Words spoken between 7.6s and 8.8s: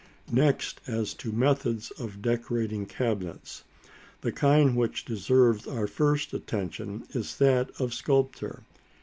of sculpture.